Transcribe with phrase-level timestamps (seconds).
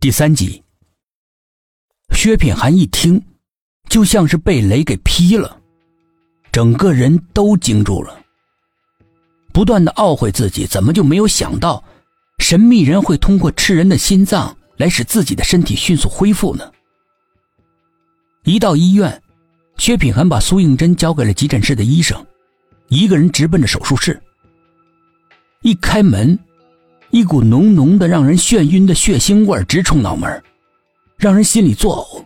[0.00, 0.62] 第三集，
[2.14, 3.22] 薛品涵一听，
[3.90, 5.60] 就像是被雷给劈了，
[6.50, 8.18] 整个人都惊住了，
[9.52, 11.84] 不断的懊悔自己怎么就没有想到，
[12.38, 16.72] 神秘人会通过吃人的心脏来使自己的身体迅速恢复呢？
[18.44, 19.22] 一到医院，
[19.76, 22.26] 薛品涵把苏应真交给了急诊室的医生，
[22.88, 24.18] 一个人直奔着手术室。
[25.60, 26.38] 一开门。
[27.10, 30.42] 一股浓浓的、让人眩晕的血腥味直冲脑门，
[31.16, 32.24] 让人心里作呕。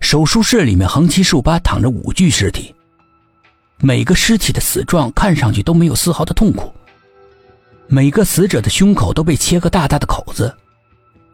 [0.00, 2.74] 手术室里面横七竖八躺着五具尸体，
[3.78, 6.70] 每个尸体的死状看上去都没有丝毫的痛苦，
[7.86, 10.54] 每个死者的胸口都被切个大大的口子，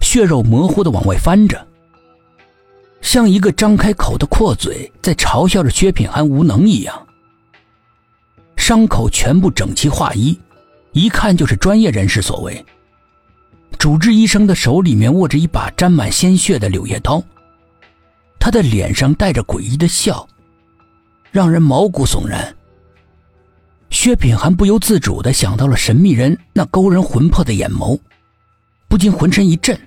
[0.01, 1.67] 血肉模糊的往外翻着，
[3.03, 7.07] 像一个张开口的阔嘴在嘲笑着薛品涵无能一样。
[8.57, 10.39] 伤口全部整齐划一。
[10.93, 12.65] 一看就是专业人士所为。
[13.79, 17.23] 主治医生的手里面握着一把沾满鲜血的柳叶刀，
[18.39, 20.29] 他的脸上带着诡异的笑，
[21.31, 22.55] 让人毛骨悚然。
[23.89, 27.99] 薛品涵不由自主的想到了神秘人那勾人魂魄的眼眸，
[28.89, 29.79] 不禁浑身一震。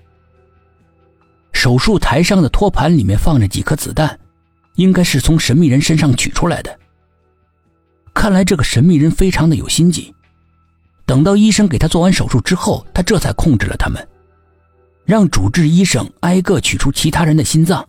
[1.51, 4.19] 手术台上的托盘里面放着几颗子弹，
[4.75, 6.79] 应该是从神秘人身上取出来的。
[8.13, 10.13] 看来这个神秘人非常的有心计。
[11.13, 14.09] 等到医生给他做完手术之后，他这才控制了他们，
[15.05, 17.87] 让主治医生挨个取出其他人的心脏，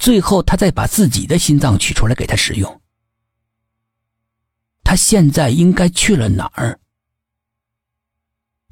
[0.00, 2.80] 最后他再把自己的心脏取出来给他使用。
[4.82, 6.80] 他现在应该去了哪儿？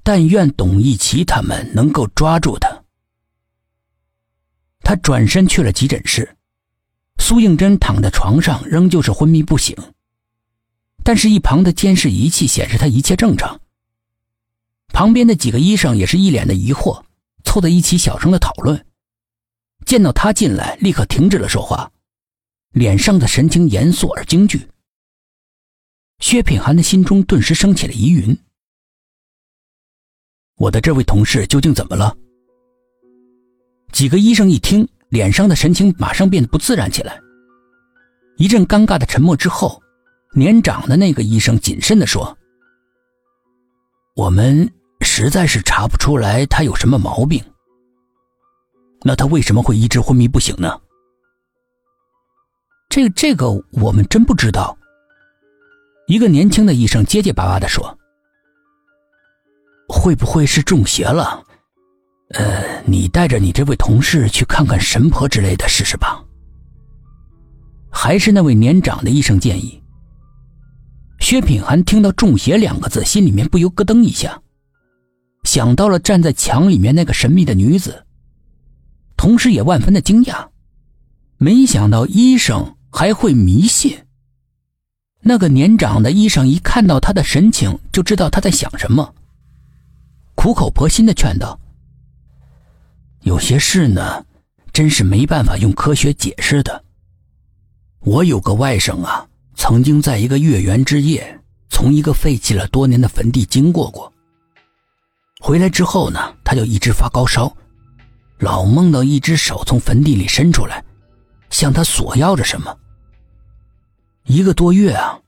[0.03, 2.83] 但愿董一奇他们能够抓住他。
[4.81, 6.37] 他转身去了急诊室，
[7.19, 9.77] 苏应真躺在床上，仍旧是昏迷不醒。
[11.07, 13.61] 但是，一旁的监视仪器显示他一切正常。
[14.89, 17.01] 旁边的几个医生也是一脸的疑惑，
[17.45, 18.85] 凑在一起小声的讨论。
[19.85, 21.89] 见到他进来，立刻停止了说话，
[22.73, 24.69] 脸上的神情严肃而惊惧。
[26.19, 28.37] 薛品涵的心中顿时升起了疑云：
[30.57, 32.17] 我的这位同事究竟怎么了？
[33.93, 37.17] 几个医生一听，脸上的神情马上变得不自然起来。
[38.39, 39.81] 一阵尴尬的沉默之后。
[40.37, 42.37] 年长的那个医生谨慎地说
[44.15, 44.71] ：“我们
[45.01, 47.43] 实在是查不出来他有什么毛病。
[49.03, 50.79] 那他为什么会一直昏迷不醒呢？
[52.91, 54.77] 这这个我们真不知道。”
[56.07, 57.99] 一个年轻的医生结结巴巴地说
[59.89, 61.43] ：“会不会是中邪了？
[62.33, 66.23] 呃，你带着你这位同事去看看神婆之类的试试吧。”
[67.91, 69.83] 还是那位年长的医生建议。
[71.27, 74.41] 薛品涵听到“中邪”两个字，心里面不由咯噔一下，
[75.43, 78.07] 想到了站在墙里面那个神秘的女子，
[79.17, 80.47] 同时也万分的惊讶，
[81.37, 84.05] 没想到医生还会迷信。
[85.23, 89.13] 那个年长的医生一看到他的神情，就知道他在想什么，
[90.37, 91.59] 苦口婆心的劝道
[93.27, 94.25] ：“有些事呢，
[94.73, 96.85] 真是没办法用科学解释的。
[97.99, 99.27] 我有个外甥啊。”
[99.57, 101.41] 曾经在一个月圆之夜，
[101.71, 104.13] 从一个废弃了多年的坟地经过过。
[105.41, 107.51] 回来之后呢，他就一直发高烧，
[108.39, 110.85] 老梦到一只手从坟地里伸出来，
[111.51, 112.77] 向他索要着什么。
[114.25, 115.19] 一个多月啊，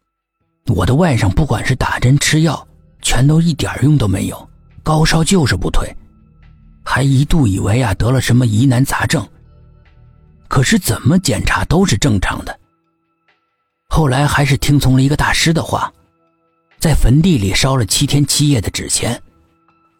[0.67, 2.67] 我的外甥不管是打针吃药，
[3.01, 4.51] 全都一点用都没有，
[4.83, 5.93] 高烧就是不退，
[6.85, 9.27] 还一度以为啊得了什么疑难杂症。
[10.49, 12.59] 可是怎么检查都是正常的。
[13.89, 15.93] 后来还是听从了一个大师的话，
[16.79, 19.21] 在坟地里烧了七天七夜的纸钱，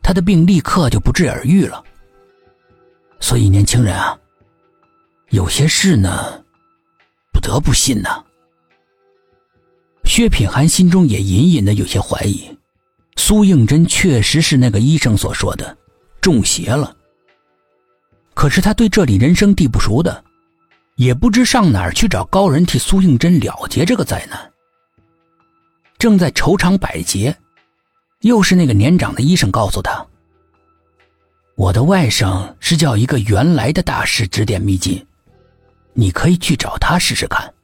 [0.03, 1.83] 他的病立刻就不治而愈了。
[3.19, 4.17] 所以年轻人啊，
[5.31, 6.45] 有些事呢，
[7.33, 8.23] 不得不信呐。
[10.05, 12.49] 薛品涵心中也隐隐的有些怀疑，
[13.17, 15.77] 苏应真确实是那个医生所说的
[16.21, 16.97] 中邪了。
[18.35, 20.25] 可是他对这里人生地不熟的。
[20.99, 24.53] 也不知上哪儿去找高人替苏应真了结这个灾难。
[25.97, 27.35] 正在愁肠百结，
[28.23, 30.05] 又是那个年长的医生告诉他
[31.55, 35.07] ：“我的外甥是叫一个原来的大师指点迷津，
[35.93, 37.55] 你可以去找他试试看。”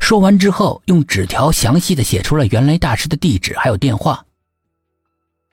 [0.00, 4.26] 说完之后，用纸条详细的写出了原来大师的地址还有电话。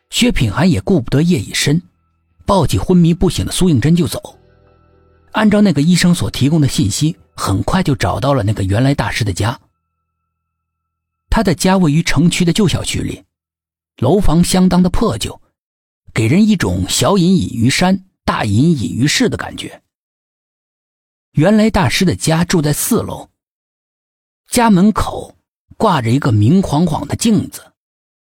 [0.10, 1.80] 薛品涵也顾不得夜已深，
[2.48, 4.39] 抱起昏迷不醒的苏应真就走。
[5.35, 9.59] 按照那个医生所提供的信息很快就找到了那个原来大师的家。
[11.29, 13.25] 他的家位于城区的旧小区里
[13.97, 15.41] 楼房相当的破旧
[16.13, 19.83] 给人一种小隐隐于山大隐隐于市的感觉。
[21.31, 23.29] 原来大师的家住在四楼
[24.49, 25.35] 家门口
[25.75, 27.75] 挂着一个明晃晃的镜子。